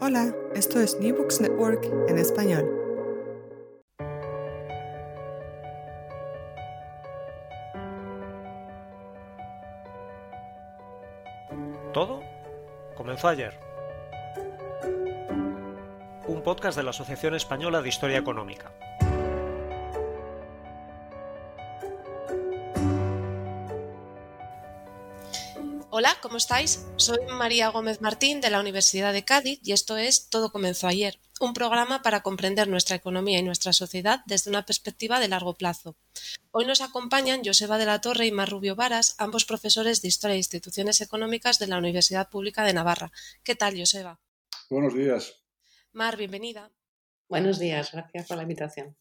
[0.00, 2.64] Hola, esto es New Books Network en español.
[11.92, 12.22] Todo
[12.96, 13.58] comenzó ayer.
[16.28, 18.70] Un podcast de la Asociación Española de Historia Económica.
[26.00, 26.86] Hola, ¿cómo estáis?
[26.94, 31.18] Soy María Gómez Martín de la Universidad de Cádiz y esto es Todo comenzó ayer,
[31.40, 35.96] un programa para comprender nuestra economía y nuestra sociedad desde una perspectiva de largo plazo.
[36.52, 40.34] Hoy nos acompañan Joseba de la Torre y Mar Rubio Varas, ambos profesores de Historia
[40.34, 43.10] e Instituciones Económicas de la Universidad Pública de Navarra.
[43.42, 44.20] ¿Qué tal, Joseba?
[44.70, 45.34] Buenos días.
[45.90, 46.70] Mar, bienvenida.
[47.28, 48.96] Buenos días, gracias por la invitación.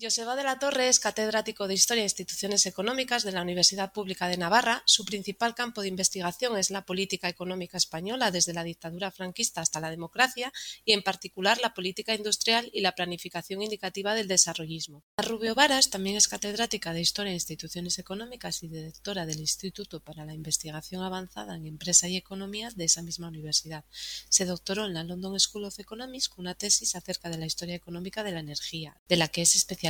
[0.00, 4.28] Joseba de la Torre es catedrático de Historia e Instituciones Económicas de la Universidad Pública
[4.28, 4.84] de Navarra.
[4.86, 9.80] Su principal campo de investigación es la política económica española desde la dictadura franquista hasta
[9.80, 10.52] la democracia
[10.84, 15.02] y, en particular, la política industrial y la planificación indicativa del desarrollismo.
[15.16, 20.24] Rubio Varas también es catedrática de Historia e Instituciones Económicas y directora del Instituto para
[20.24, 23.84] la Investigación Avanzada en Empresa y Economía de esa misma universidad.
[24.28, 27.74] Se doctoró en la London School of Economics con una tesis acerca de la historia
[27.74, 29.87] económica de la energía, de la que es especialista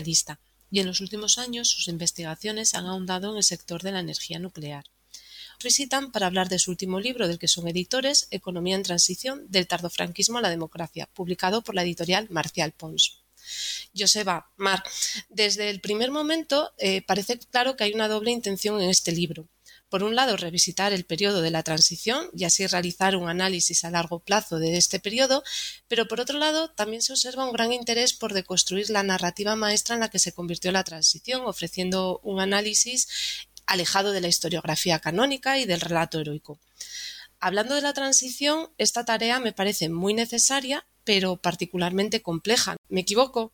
[0.70, 4.38] y en los últimos años sus investigaciones han ahondado en el sector de la energía
[4.38, 4.84] nuclear.
[5.62, 9.66] Visitan para hablar de su último libro del que son editores, Economía en Transición, del
[9.66, 13.24] tardofranquismo a la democracia, publicado por la editorial Marcial Pons.
[13.96, 14.82] Joseba, Mar,
[15.30, 19.48] desde el primer momento eh, parece claro que hay una doble intención en este libro
[19.88, 23.90] por un lado, revisitar el periodo de la transición y así realizar un análisis a
[23.90, 25.42] largo plazo de este periodo,
[25.88, 29.94] pero por otro lado, también se observa un gran interés por deconstruir la narrativa maestra
[29.94, 33.08] en la que se convirtió la transición, ofreciendo un análisis
[33.66, 36.58] alejado de la historiografía canónica y del relato heroico.
[37.40, 42.76] Hablando de la transición, esta tarea me parece muy necesaria, pero particularmente compleja.
[42.88, 43.52] ¿Me equivoco?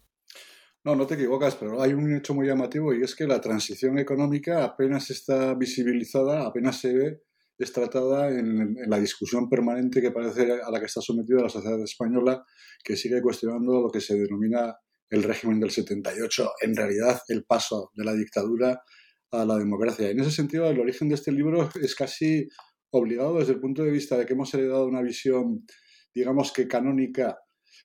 [0.84, 3.98] No, no te equivocas, pero hay un hecho muy llamativo y es que la transición
[3.98, 7.22] económica apenas está visibilizada, apenas se ve,
[7.56, 11.82] es tratada en, la discusión permanente que parece a la que está sometida la sociedad
[11.82, 12.44] española,
[12.84, 14.76] que sigue cuestionando lo que se denomina
[15.08, 18.82] el régimen del 78, en realidad el paso de la dictadura
[19.30, 20.10] a la democracia.
[20.10, 22.46] En ese sentido, el origen de este libro es casi
[22.90, 25.64] obligado desde el punto de vista de que hemos heredado una visión,
[26.14, 27.38] digamos que canónica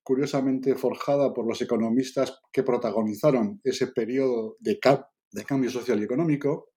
[0.03, 4.79] curiosamente forjada por los economistas que protagonizaron ese periodo de,
[5.31, 6.69] de cambio social y económico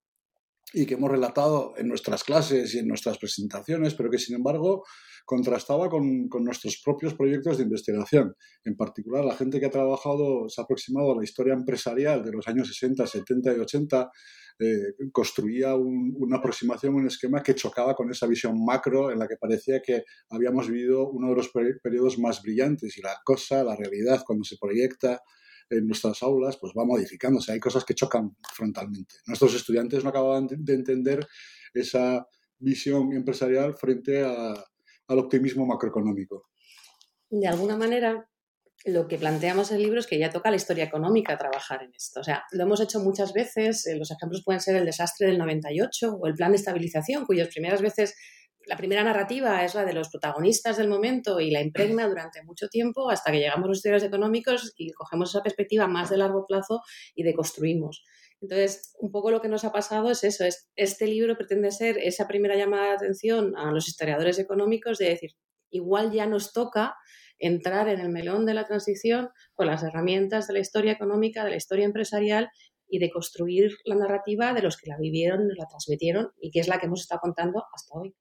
[0.73, 4.85] y que hemos relatado en nuestras clases y en nuestras presentaciones, pero que sin embargo
[5.25, 8.35] contrastaba con, con, nuestros propios proyectos de investigación.
[8.65, 12.33] En particular, la gente que ha trabajado, se ha aproximado a la historia empresarial de
[12.33, 14.11] los años 60, 70 y 80
[14.59, 19.37] eh, construía una aproximación, un esquema que chocaba con esa visión macro en la que
[19.37, 21.51] parecía que habíamos vivido uno de los
[21.83, 25.21] periodos más brillantes y la cosa, la realidad, cuando se proyecta
[25.73, 27.53] en nuestras aulas, pues va modificándose.
[27.53, 29.17] Hay cosas que chocan frontalmente.
[29.27, 31.27] Nuestros estudiantes no acababan de entender
[31.73, 32.27] esa
[32.59, 36.51] visión empresarial frente al optimismo macroeconómico.
[37.31, 38.29] De alguna manera,
[38.85, 41.95] lo que planteamos en el libro es que ya toca la historia económica trabajar en
[41.95, 42.21] esto.
[42.21, 45.39] O sea, lo hemos hecho muchas veces, eh, los ejemplos pueden ser el desastre del
[45.39, 48.15] 98 o el plan de estabilización, cuyas primeras veces,
[48.67, 52.69] la primera narrativa es la de los protagonistas del momento y la impregna durante mucho
[52.69, 56.47] tiempo hasta que llegamos a los estudios económicos y cogemos esa perspectiva más de largo
[56.47, 56.81] plazo
[57.15, 58.05] y deconstruimos.
[58.41, 61.99] Entonces, un poco lo que nos ha pasado es eso, es, este libro pretende ser
[61.99, 65.31] esa primera llamada de atención a los historiadores económicos de decir,
[65.71, 66.97] igual ya nos toca
[67.39, 71.51] entrar en el melón de la transición con las herramientas de la historia económica, de
[71.51, 72.51] la historia empresarial
[72.89, 76.69] y de construir la narrativa de los que la vivieron, la transmitieron y que es
[76.69, 78.15] la que hemos estado contando hasta hoy.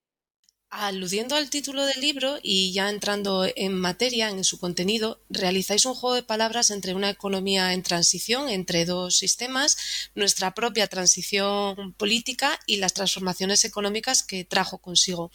[0.73, 5.93] Aludiendo al título del libro y ya entrando en materia, en su contenido, realizáis un
[5.93, 9.75] juego de palabras entre una economía en transición, entre dos sistemas,
[10.15, 15.29] nuestra propia transición política y las transformaciones económicas que trajo consigo.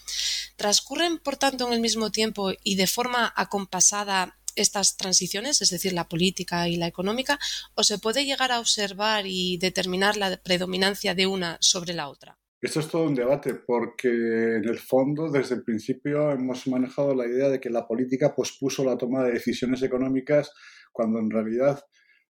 [0.56, 5.92] ¿Transcurren, por tanto, en el mismo tiempo y de forma acompasada estas transiciones, es decir,
[5.92, 7.38] la política y la económica,
[7.74, 12.38] o se puede llegar a observar y determinar la predominancia de una sobre la otra?
[12.60, 17.26] Esto es todo un debate porque en el fondo desde el principio hemos manejado la
[17.26, 20.52] idea de que la política pospuso la toma de decisiones económicas
[20.90, 21.84] cuando en realidad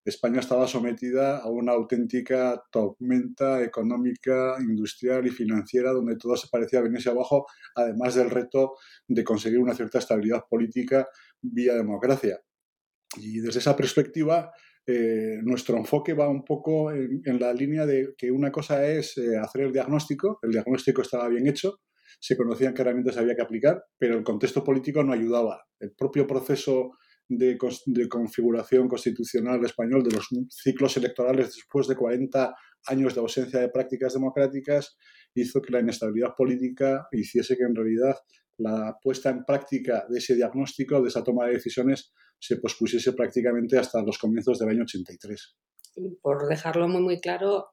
[0.05, 6.81] España estaba sometida a una auténtica tormenta económica, industrial y financiera donde todo se parecía
[6.81, 8.75] venirse abajo, además del reto
[9.07, 11.09] de conseguir una cierta estabilidad política
[11.41, 12.41] vía democracia.
[13.17, 14.53] Y desde esa perspectiva,
[14.87, 19.37] eh, nuestro enfoque va un poco en, la línea de que una cosa es eh,
[19.37, 21.81] hacer el diagnóstico, el diagnóstico estaba bien hecho,
[22.21, 25.65] se conocían qué herramientas había que aplicar, pero el contexto político no ayudaba.
[25.81, 26.93] El propio proceso
[27.29, 27.59] de,
[28.09, 32.55] configuración constitucional español de los ciclos electorales después de 40
[32.87, 34.97] años de ausencia de prácticas democráticas
[35.35, 38.15] hizo que la inestabilidad política hiciese que en realidad
[38.59, 43.79] la puesta en práctica de ese diagnóstico, de esa toma de decisiones, se pospusiese prácticamente
[43.79, 45.57] hasta los comienzos del año 83.
[45.97, 47.71] Y por dejarlo muy, muy claro,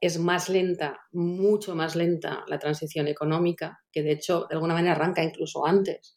[0.00, 4.94] es más lenta, mucho más lenta la transición económica, que de hecho de alguna manera
[4.94, 6.16] arranca incluso antes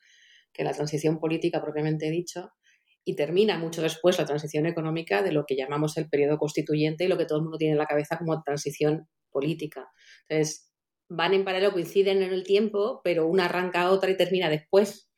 [0.53, 2.51] que la transición política propiamente dicho,
[3.05, 7.07] y termina mucho después la transición económica de lo que llamamos el periodo constituyente y
[7.07, 9.89] lo que todo el mundo tiene en la cabeza como transición política.
[10.27, 10.71] Entonces,
[11.09, 15.08] van en paralelo, coinciden en el tiempo, pero una arranca a otra y termina después.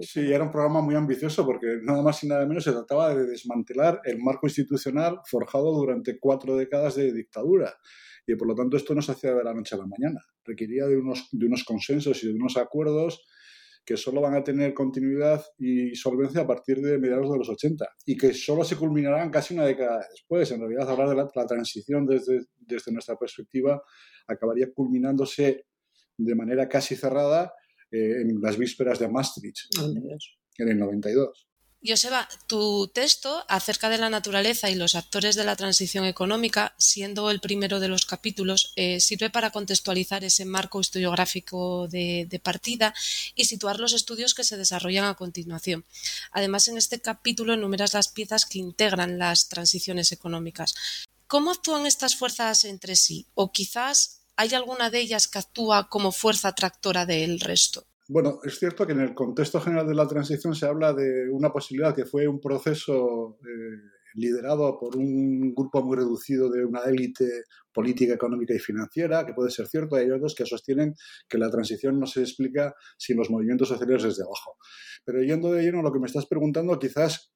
[0.00, 3.26] Sí, era un programa muy ambicioso porque nada más y nada menos se trataba de
[3.26, 7.74] desmantelar el marco institucional forjado durante cuatro décadas de dictadura.
[8.26, 10.20] Y por lo tanto esto no se hacía de la noche a la mañana.
[10.44, 13.26] Requería de unos, de unos consensos y de unos acuerdos
[13.84, 17.86] que solo van a tener continuidad y solvencia a partir de mediados de los 80
[18.06, 20.50] y que solo se culminarán casi una década después.
[20.52, 23.82] En realidad, hablar de la, transición desde, desde nuestra perspectiva
[24.26, 25.66] acabaría culminándose
[26.16, 27.52] de manera casi cerrada
[27.94, 29.72] eh, en las vísperas de Maastricht,
[30.58, 31.46] en el 92.
[31.86, 37.30] Joseba, tu texto acerca de la naturaleza y los actores de la transición económica, siendo
[37.30, 42.94] el primero de los capítulos, eh, sirve para contextualizar ese marco historiográfico de, partida
[43.36, 45.84] y situar los estudios que se desarrollan a continuación.
[46.32, 50.74] Además, en este capítulo enumeras las piezas que integran las transiciones económicas.
[51.26, 53.26] ¿Cómo actúan estas fuerzas entre sí?
[53.34, 57.86] ¿O quizás hay alguna de ellas que actúa como fuerza tractora del resto?
[58.08, 61.50] Bueno, es cierto que en el contexto general de la transición se habla de una
[61.50, 67.44] posibilidad que fue un proceso eh, liderado por un grupo muy reducido de una élite
[67.72, 69.96] política, económica y financiera, que puede ser cierto.
[69.96, 70.94] Hay otros que sostienen
[71.28, 74.58] que la transición no se explica sin los movimientos sociales desde abajo.
[75.04, 77.32] Pero yendo de lleno a lo que me estás preguntando, quizás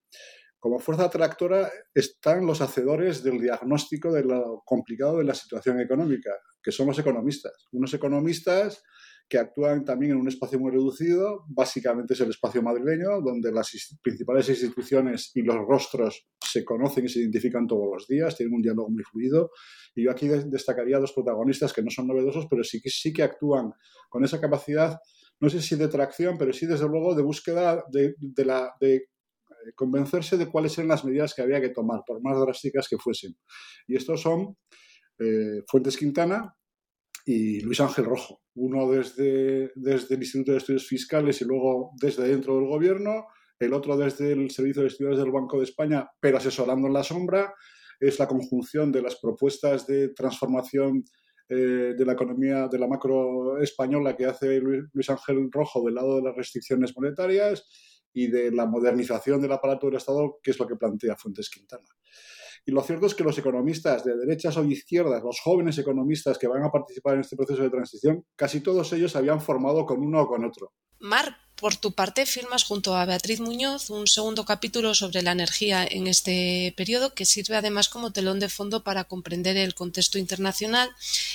[0.58, 6.32] como fuerza tractora están los hacedores del diagnóstico de lo complicado de la situación económica,
[6.62, 7.52] que son los economistas.
[7.72, 8.82] Unos economistas
[9.28, 13.70] que actúan también en un espacio muy reducido, básicamente es el espacio madrileño, donde las
[14.02, 18.62] principales instituciones y los rostros se conocen y se identifican todos los días, tienen un
[18.62, 19.50] diálogo muy fluido.
[19.94, 23.72] Y yo aquí destacaría dos protagonistas que no son novedosos, pero sí sí que actúan
[24.08, 24.98] con esa capacidad,
[25.40, 28.14] no sé si de tracción, pero sí desde luego de búsqueda de,
[28.44, 29.08] la, de
[29.74, 33.36] convencerse de cuáles eran las medidas que había que tomar, por más drásticas que fuesen.
[33.86, 34.56] Y estos son
[35.18, 36.54] eh, Fuentes Quintana,
[37.28, 42.26] y Luis Ángel Rojo, uno desde, desde el Instituto de Estudios Fiscales y luego desde
[42.26, 43.26] dentro del gobierno,
[43.58, 47.04] el otro desde el Servicio de Estudios del Banco de España, pero asesorando en la
[47.04, 47.52] sombra,
[48.00, 51.04] es la conjunción de las propuestas de transformación
[51.50, 56.16] eh, de la economía, de la macro española que hace Luis Ángel Rojo del lado
[56.16, 60.66] de las restricciones monetarias y de la modernización del aparato del Estado, que es lo
[60.66, 61.86] que plantea Fuentes Quintana.
[62.66, 66.48] Y lo cierto es que los economistas de derechas o izquierdas, los jóvenes economistas que
[66.48, 70.00] van a participar en este proceso de transición, casi todos ellos se habían formado con
[70.00, 70.72] uno o con otro.
[71.60, 76.06] Por tu parte, firmas junto a Beatriz Muñoz un segundo capítulo sobre la energía en
[76.06, 80.88] este periodo que sirve además como telón de fondo para comprender el contexto internacional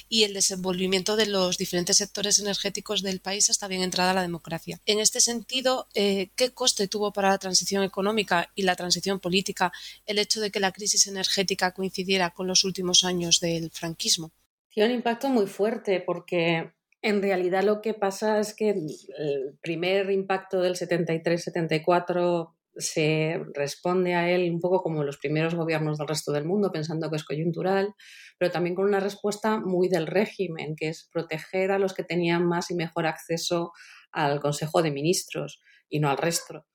[0.08, 4.80] y el desenvolvimiento de los diferentes sectores energéticos del país hasta bien entrada la democracia.
[4.86, 9.74] En este sentido, eh, ¿qué coste tuvo para la transición económica y la transición política
[10.06, 14.32] el hecho de que la crisis energética coincidiera con los últimos años del franquismo?
[14.70, 16.72] Tiene un impacto muy fuerte porque
[17.03, 24.31] en realidad lo que pasa es que el primer impacto del 73-74 se responde a
[24.31, 27.93] él un poco como los primeros gobiernos del resto del mundo, pensando que es coyuntural,
[28.39, 32.48] pero también con una respuesta muy del régimen, que es proteger a los que tenían
[32.48, 33.74] más y mejor acceso
[34.12, 36.65] al Consejo de Ministros y no al resto.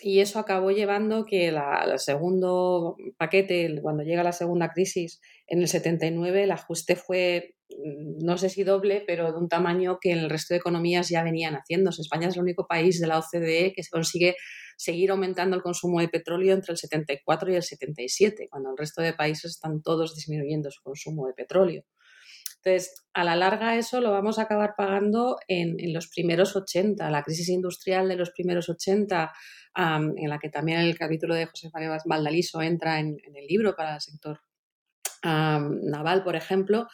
[0.00, 1.58] Y eso acabó llevando que el
[1.96, 8.48] segundo paquete, cuando llega la segunda crisis en el 79, el ajuste fue no sé
[8.48, 12.02] si doble, pero de un tamaño que el resto de economías ya venían haciéndose.
[12.02, 14.36] España es el único país de la OCDE que se consigue
[14.76, 19.02] seguir aumentando el consumo de petróleo entre el 74 y el 77, cuando el resto
[19.02, 21.84] de países están todos disminuyendo su consumo de petróleo.
[22.56, 27.22] Entonces, a la larga eso lo vamos a acabar pagando en, los primeros 80, la
[27.22, 29.32] crisis industrial de los primeros 80,
[29.76, 33.94] en la que también el capítulo de José María Valdaliso entra en, el libro para
[33.94, 34.40] el sector
[35.22, 36.88] naval, por ejemplo,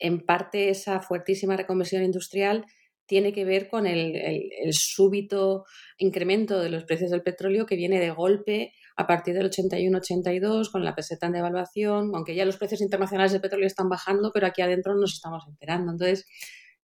[0.00, 2.64] en parte esa fuertísima reconversión industrial
[3.10, 5.64] tiene que ver con el, súbito
[5.98, 10.84] incremento de los precios del petróleo que viene de golpe a partir del 81-82 con
[10.84, 14.62] la peseta en devaluación, aunque ya los precios internacionales del petróleo están bajando, pero aquí
[14.62, 15.90] adentro nos estamos enterando.
[15.90, 16.24] Entonces,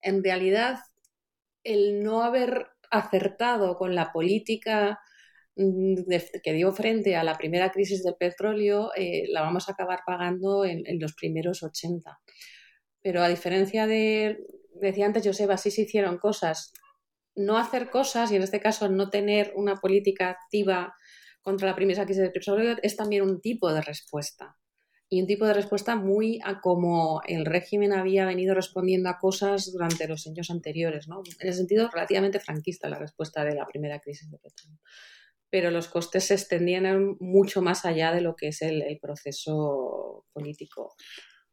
[0.01, 0.79] en realidad,
[1.63, 4.99] el no haber acertado con la política
[5.55, 5.95] mm,
[6.43, 10.65] que dio frente a la primera crisis del petróleo, eh, la vamos a acabar pagando
[10.65, 12.19] en, en los primeros 80.
[13.07, 14.45] Pero a diferencia de,
[14.81, 16.73] decía antes Joseba, sí se hicieron cosas.
[17.37, 20.93] No hacer cosas, y en este caso no tener una política activa
[21.41, 24.57] contra la primera crisis del petróleo, es también un tipo de respuesta.
[25.09, 29.71] Y un tipo de respuesta muy a como el régimen había venido respondiendo a cosas
[29.71, 31.23] durante los años anteriores, ¿no?
[31.39, 34.81] En el sentido relativamente franquista la respuesta de la primera crisis de petróleo.
[35.49, 40.97] Pero los costes se extendían mucho más allá de lo que es el proceso político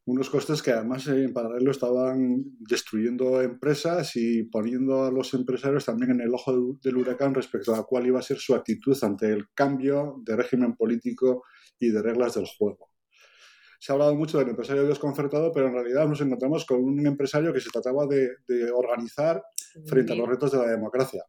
[0.06, 6.12] unos costes que además en paralelo estaban destruyendo empresas y poniendo a los empresarios también
[6.12, 9.48] en el ojo del huracán respecto a cuál iba a ser su actitud ante el
[9.54, 11.44] cambio de régimen político
[11.80, 12.90] y de reglas del juego.
[13.80, 17.54] Se ha hablado mucho del empresario desconcertado, pero en realidad nos encontramos con un empresario
[17.54, 19.42] que se trataba de, de organizar
[19.86, 21.24] frente a los retos de la democracia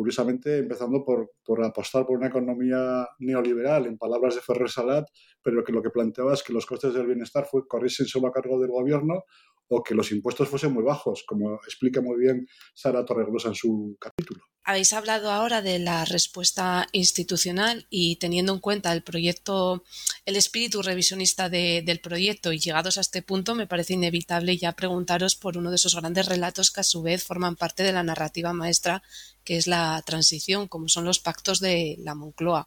[0.00, 5.04] curiosamente empezando por, por, apostar por una economía neoliberal, en palabras de Ferrer Salat,
[5.42, 8.32] pero que lo que planteaba es que los costes del bienestar fue, corriesen solo a
[8.32, 9.24] cargo del gobierno
[9.72, 13.96] o que los impuestos fuesen muy bajos, como explica muy bien Sara Torregrosa en su
[14.00, 14.42] capítulo.
[14.64, 19.84] Habéis hablado ahora de la respuesta institucional y teniendo en cuenta el proyecto,
[20.26, 25.36] el espíritu revisionista del proyecto y llegados a este punto, me parece inevitable ya preguntaros
[25.36, 28.52] por uno de esos grandes relatos que a su vez forman parte de la narrativa
[28.52, 29.02] maestra
[29.44, 32.66] que es la transición, como son los pactos de la Moncloa.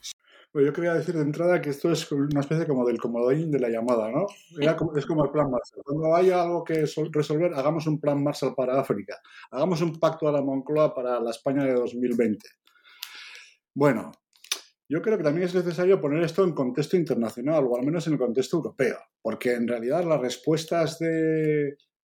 [0.54, 3.60] Bueno, yo quería decir de entrada que esto es una especie como del comodín de
[3.60, 4.28] la llamada, ¿no?
[4.96, 5.82] es como el plan Marshall.
[5.84, 9.18] Cuando haya algo que resolver, hagamos un plan Marshall para África.
[9.50, 12.48] Hagamos un pacto a la Moncloa para la España de 2020.
[13.74, 14.12] Bueno,
[14.88, 18.14] yo creo que también es necesario poner esto en contexto internacional, o al menos en
[18.14, 21.00] el contexto europeo, porque en realidad las respuestas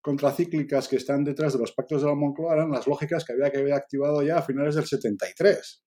[0.01, 3.51] contracíclicas que están detrás de los pactos de la Moncloa eran las lógicas que había
[3.51, 5.83] que haber activado ya a finales del 73.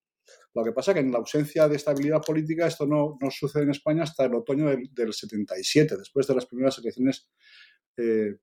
[0.54, 3.64] Lo que pasa es que en la ausencia de estabilidad política esto no, no sucede
[3.64, 7.30] en España hasta el otoño del, 77, después de las primeras elecciones
[7.96, 8.36] eh,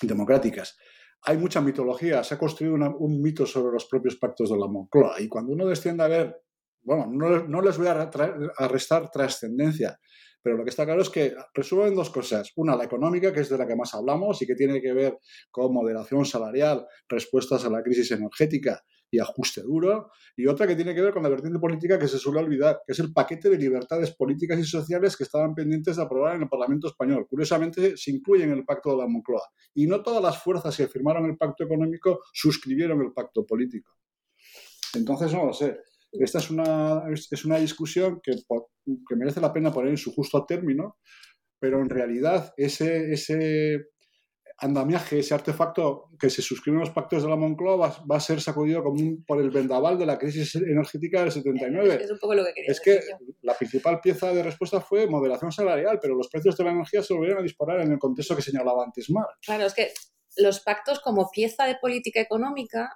[0.00, 0.76] democráticas.
[1.22, 5.20] Hay mucha mitología, se ha construido un mito sobre los propios pactos de la Moncloa
[5.20, 6.36] y cuando uno desciende a ver,
[6.82, 9.98] bueno, no, no les voy a, a restar trascendencia,
[10.42, 12.52] pero lo que está claro es que resuelven dos cosas.
[12.56, 15.18] Una, la económica, que es de la que más hablamos y que tiene que ver
[15.50, 20.94] con moderación salarial, respuestas a la crisis energética y ajuste duro, y otra que tiene
[20.94, 23.58] que ver con la vertiente política que se suele olvidar, que es el paquete de
[23.58, 27.26] libertades políticas y sociales que estaban pendientes de aprobar en el Parlamento español.
[27.28, 29.48] Curiosamente, se incluye en el Pacto de la Moncloa.
[29.74, 33.92] Y no todas las fuerzas que firmaron el pacto económico suscribieron el pacto político.
[34.94, 35.78] Entonces, no lo sé.
[36.12, 40.44] Esta es una, es una discusión que, que merece la pena poner en su justo
[40.46, 40.98] término,
[41.58, 43.86] pero en realidad ese, ese
[44.58, 48.40] andamiaje, ese artefacto que se suscribe en los pactos de la Moncloa va, a ser
[48.40, 51.98] sacudido como por el vendaval de la crisis energética del 79.
[52.02, 53.00] Es un poco lo que Es que
[53.42, 57.14] la principal pieza de respuesta fue moderación salarial, pero los precios de la energía se
[57.14, 59.26] volvieron a disparar en el contexto que señalaba antes Mar.
[59.42, 59.92] Claro, es que
[60.36, 62.90] los pactos como pieza de política económica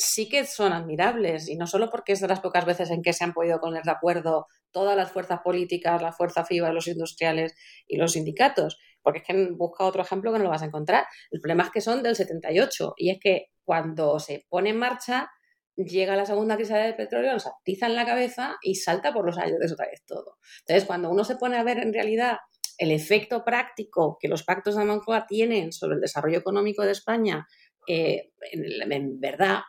[0.00, 3.12] sí que son admirables y no solo porque es de las pocas veces en que
[3.12, 7.54] se han podido poner de acuerdo todas las fuerzas políticas, la fuerza FIBA, los industriales
[7.86, 11.04] y los sindicatos, porque es que busca otro ejemplo que no lo vas a encontrar.
[11.30, 15.30] El problema es que son del 78 y es que cuando se pone en marcha
[15.76, 19.38] llega la segunda crisis del petróleo, nos atiza en la cabeza y salta por los
[19.38, 20.36] aires otra vez todo.
[20.60, 22.38] Entonces, cuando uno se pone a ver en realidad
[22.78, 27.46] el efecto práctico que los pactos de Moncloa tienen sobre el desarrollo económico de España,
[27.86, 29.60] eh, en verdad,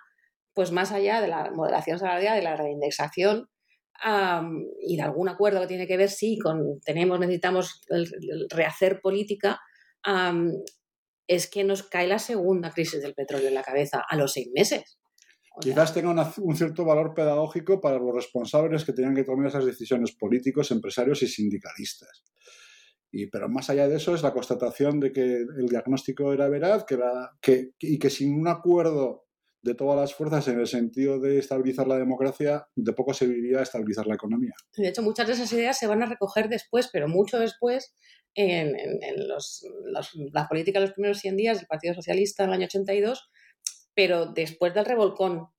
[0.54, 3.50] pues más allá de la moderación salarial, de la reindexación
[4.80, 7.82] y de algún acuerdo que tiene que ver, sí, con tenemos, necesitamos
[8.50, 9.60] rehacer política,
[11.28, 14.50] es que nos cae la segunda crisis del petróleo en la cabeza a los seis
[14.54, 14.98] meses.
[15.60, 20.14] Quizás tenga un cierto valor pedagógico para los responsables que tenían que tomar esas decisiones
[20.14, 22.24] políticos, empresarios y sindicalistas.
[23.12, 26.86] Y, pero más allá de eso es la constatación de que el diagnóstico era veraz
[26.86, 29.26] que la, que, y que sin un acuerdo
[29.62, 34.08] de todas las fuerzas en el sentido de estabilizar la democracia, de poco serviría estabilizar
[34.08, 34.54] la economía.
[34.76, 37.96] De hecho, muchas de esas ideas se van a recoger después, pero mucho después,
[38.34, 38.76] en,
[39.28, 39.66] los,
[40.32, 43.30] las políticas de los primeros 100 días del Partido Socialista en el año 82,
[43.94, 45.50] pero después del revolcón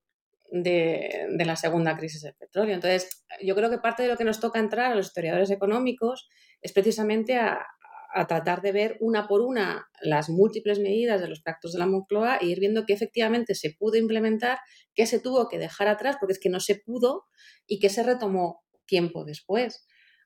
[0.51, 2.75] de, de, la segunda crisis del petróleo.
[2.75, 6.29] Entonces, yo creo que parte de lo que nos toca entrar a los historiadores económicos
[6.61, 7.65] es precisamente a,
[8.13, 11.87] a tratar de ver una por una las múltiples medidas de los pactos de la
[11.87, 14.59] Moncloa e ir viendo qué efectivamente se pudo implementar,
[14.93, 17.25] qué se tuvo que dejar atrás, porque es que no se pudo
[17.65, 19.85] y qué se retomó tiempo después.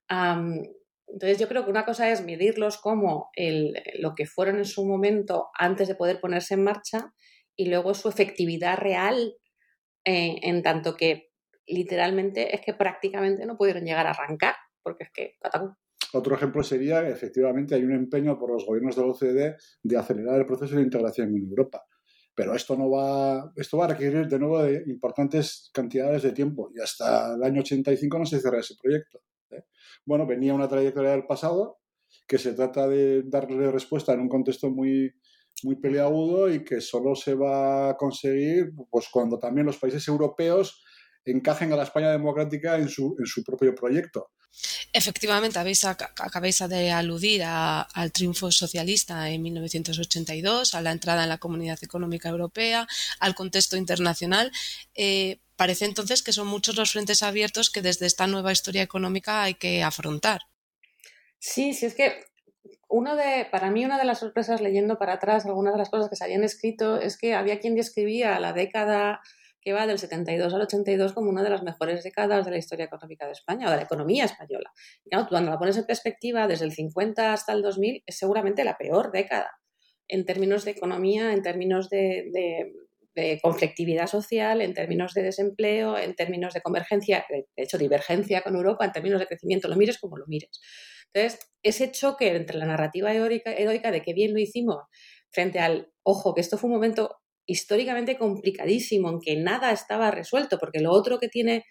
[0.09, 3.29] entonces yo creo que una cosa es medirlos como
[3.99, 7.13] lo que fueron en su momento antes de poder ponerse en marcha
[7.55, 9.35] y luego su efectividad real
[10.05, 11.31] eh, en tanto que
[11.65, 15.35] literalmente es que prácticamente no pudieron llegar a arrancar, porque es que
[16.13, 20.39] otro ejemplo sería, efectivamente, hay un empeño por los gobiernos de la OCDE de acelerar
[20.39, 21.83] el proceso de integración en Europa.
[22.33, 26.69] Pero esto no va, esto va a requerir de nuevo de importantes cantidades de tiempo
[26.75, 29.21] y hasta el año 85 no se cierra ese proyecto.
[29.49, 29.63] ¿eh?
[30.05, 31.79] Bueno, venía una trayectoria del pasado
[32.27, 35.11] que se trata de darle respuesta en un contexto muy,
[35.63, 40.83] muy peleagudo y que solo se va a conseguir pues, cuando también los países europeos
[41.25, 44.29] encajen a la España democrática en su, en su propio proyecto.
[44.93, 51.37] Efectivamente, habéis, acabáis de aludir al triunfo socialista en 1982, a la entrada en la
[51.37, 52.87] Comunidad Económica Europea,
[53.19, 54.51] al contexto internacional.
[54.95, 59.43] Eh, parece entonces que son muchos los frentes abiertos que desde esta nueva historia económica
[59.43, 60.41] hay que afrontar.
[61.39, 62.25] Sí, sí, es que
[63.51, 66.23] para mí una de las sorpresas leyendo para atrás algunas de las cosas que se
[66.23, 69.21] habían escrito es que había quien describía la década
[69.67, 72.85] que va del 72 al 82 como una de las mejores décadas de la historia
[72.85, 74.71] económica de España o de la economía española.
[75.03, 78.77] Y cuando la pones en perspectiva, desde el 50 hasta el 2000 es seguramente la
[78.77, 79.51] peor década
[80.07, 82.71] en términos de economía, en términos de,
[83.41, 88.85] conflictividad social, en términos de desempleo, en términos de convergencia, de hecho divergencia con Europa,
[88.85, 90.61] en términos de crecimiento, lo mires como lo mires.
[91.13, 94.85] Entonces, ese choque entre la narrativa heroica, heroica de qué bien lo hicimos
[95.29, 100.59] frente al, ojo, que esto fue un momento históricamente complicadísimo, en que nada estaba resuelto,
[100.59, 101.65] porque lo otro que tiene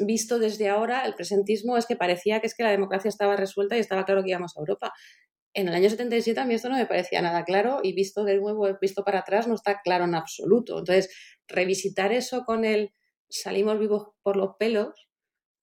[0.00, 3.76] visto desde ahora el presentismo es que parecía que es que la democracia estaba resuelta
[3.76, 4.92] y estaba claro que íbamos a Europa.
[5.54, 8.36] En el año 77 a mí esto no me parecía nada claro y visto de
[8.36, 10.78] nuevo, visto para atrás, no está claro en absoluto.
[10.78, 11.10] Entonces,
[11.46, 12.92] revisitar eso con el
[13.28, 15.08] salimos vivos por los pelos,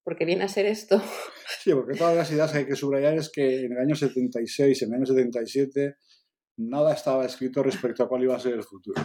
[0.04, 1.02] porque viene a ser esto.
[1.64, 4.84] Sí, porque todas las ideas que hay que subrayar es que en el año 76,
[4.84, 5.96] en el año 77,
[6.58, 9.02] nada estaba escrito respecto a cuál iba a ser el futuro.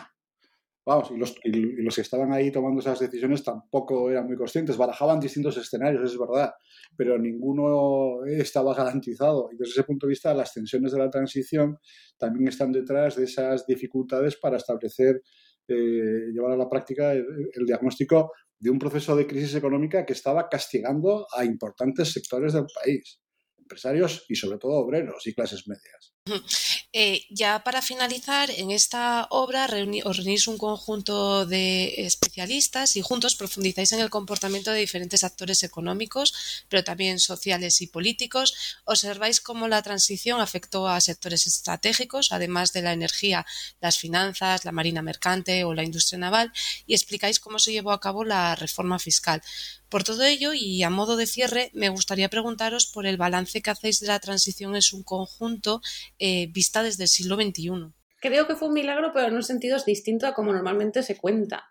[0.91, 5.57] Vamos, y los, que estaban ahí tomando esas decisiones tampoco eran muy conscientes, barajaban distintos
[5.57, 6.53] escenarios, es verdad,
[6.97, 9.51] pero ninguno estaba garantizado.
[9.53, 11.79] Y desde ese punto de vista, las tensiones de la transición
[12.19, 15.23] también están detrás de esas dificultades para establecer,
[15.69, 17.25] eh, llevar a la práctica el,
[17.55, 22.67] el diagnóstico de un proceso de crisis económica que estaba castigando a importantes sectores del
[22.67, 23.21] país,
[23.57, 26.17] empresarios y sobre todo obreros y clases medias.
[26.93, 29.69] Eh, ya para finalizar, en esta obra
[30.05, 35.63] os reunís un conjunto de especialistas y juntos profundizáis en el comportamiento de diferentes actores
[35.63, 36.35] económicos,
[36.69, 38.55] pero también sociales y políticos.
[38.85, 43.47] Observáis cómo la transición afectó a sectores estratégicos, además de la energía,
[43.81, 46.53] las finanzas, la marina mercante o la industria naval,
[46.87, 49.43] y explicáis cómo se llevó a cabo la reforma fiscal.
[49.91, 53.71] Por todo ello, y a modo de cierre, me gustaría preguntaros por el balance que
[53.71, 55.83] hacéis de la transición en su conjunto
[56.21, 57.93] eh, vista desde el siglo XXI.
[58.21, 61.17] Creo que fue un milagro, pero en un sentido es distinto a como normalmente se
[61.17, 61.71] cuenta.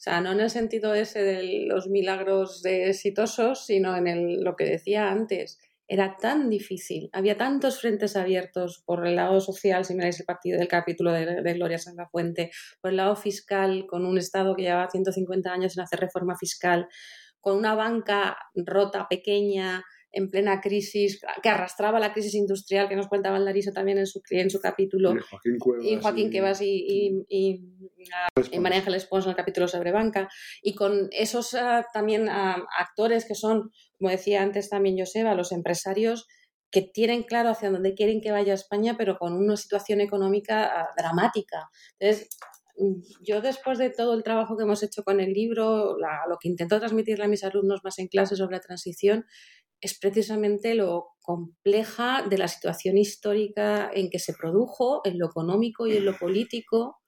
[0.00, 4.56] O sea, no en el sentido ese de los milagros de exitosos, sino en lo
[4.56, 5.60] que decía antes.
[5.86, 10.58] Era tan difícil, había tantos frentes abiertos por el lado social, si miráis el partido
[10.58, 11.78] del capítulo de, de Gloria
[12.10, 16.36] Fuente, por el lado fiscal, con un Estado que llevaba 150 años sin hacer reforma
[16.36, 16.88] fiscal,
[17.40, 23.08] con una banca rota, pequeña, en plena crisis, que arrastraba la crisis industrial que nos
[23.08, 25.14] contaba Larisa también en su, en su capítulo.
[25.14, 25.86] Y Joaquín Cuevas.
[25.86, 30.28] Y Joaquín Cuevas y, y, María Ángeles Pons en el capítulo sobre banca.
[30.62, 35.52] Y con esos ah, también ah, actores que son, como decía antes también Joseba, los
[35.52, 36.26] empresarios
[36.70, 40.88] que tienen claro hacia dónde quieren que vaya España, pero con una situación económica ah,
[40.96, 41.68] dramática.
[41.98, 42.28] Entonces,
[43.20, 46.78] yo después de todo el trabajo que hemos hecho con el libro, lo que intento
[46.78, 49.26] transmitirle a mis alumnos más en clase sobre la transición,
[49.80, 55.86] es precisamente lo compleja de la situación histórica en que se produjo, en lo económico
[55.86, 56.98] y en lo político,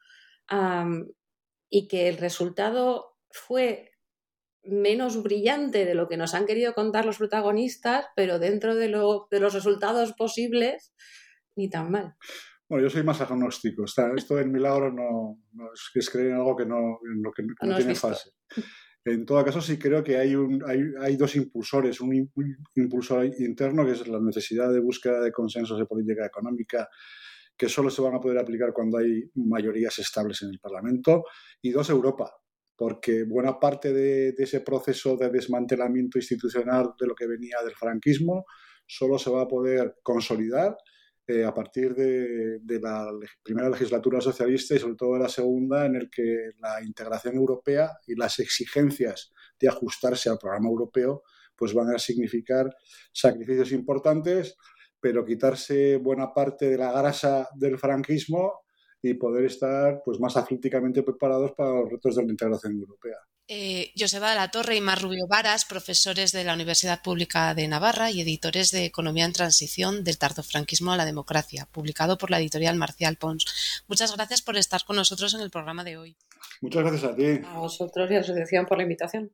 [1.71, 3.91] y que el resultado fue
[4.65, 9.41] menos brillante de lo que nos han querido contar los protagonistas, pero dentro de, de
[9.41, 10.95] los resultados posibles,
[11.57, 12.15] ni tan mal.
[12.73, 13.85] Bueno, yo soy más agnóstico.
[13.85, 15.39] Está, esto del milagro no,
[15.95, 18.31] es, creer en algo que no, en lo que no, tiene fase.
[19.05, 22.01] En todo caso, sí creo que hay, un, hay, hay dos impulsores.
[22.01, 22.31] Un,
[22.77, 26.89] impulsor interno, que es la necesidad de búsqueda de consensos de política económica,
[27.57, 31.25] que solo se van a poder aplicar cuando hay mayorías estables en el Parlamento.
[31.61, 32.33] Y dos, Europa,
[32.77, 37.75] porque buena parte de, de ese proceso de desmantelamiento institucional de lo que venía del
[37.75, 38.45] franquismo
[38.87, 40.77] solo se va a poder consolidar
[41.33, 43.11] eh, a partir de, la
[43.43, 47.91] primera legislatura socialista y sobre todo de la segunda, en el que la integración europea
[48.07, 51.23] y las exigencias de ajustarse al programa europeo
[51.57, 52.75] pues van a significar
[53.13, 54.57] sacrificios importantes,
[55.01, 58.63] pero quitarse buena parte de la grasa del franquismo
[59.03, 63.93] y poder estar pues más atléticamente preparados para los retos de la integración europea eh,
[63.99, 68.11] Joseba de la Torre y Mar Rubio Varas, profesores de la Universidad Pública de Navarra
[68.11, 72.77] y editores de Economía en Transición del tardofranquismo a la democracia, publicado por la editorial
[72.77, 73.85] Marcial Pons.
[73.89, 76.17] Muchas gracias por estar con nosotros en el programa de hoy.
[76.61, 77.41] Muchas gracias a ti.
[77.47, 79.33] A vosotros y a la asociación por la invitación.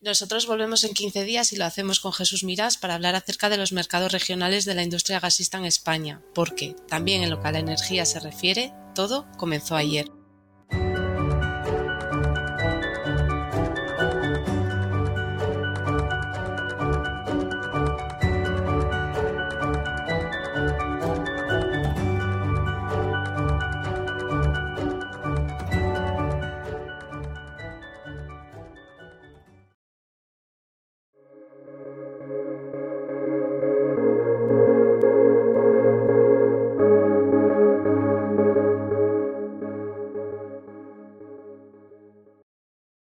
[0.00, 3.58] Nosotros volvemos en 15 días y lo hacemos con Jesús Miras para hablar acerca de
[3.58, 7.52] los mercados regionales de la industria gasista en España, porque también en lo que a
[7.52, 10.10] la energía se refiere, todo comenzó ayer.